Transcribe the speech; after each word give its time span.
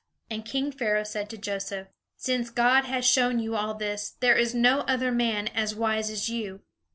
And 0.31 0.43
king 0.43 0.71
Pharaoh 0.71 1.03
said 1.03 1.29
to 1.29 1.37
Joseph: 1.37 1.87
"Since 2.17 2.49
God 2.49 2.85
has 2.85 3.05
shown 3.05 3.37
you 3.37 3.55
all 3.55 3.75
this, 3.75 4.15
there 4.19 4.35
is 4.35 4.55
no 4.55 4.79
other 4.87 5.11
man 5.11 5.47
as 5.49 5.75
wise 5.75 6.09
as 6.09 6.27
you. 6.27 6.61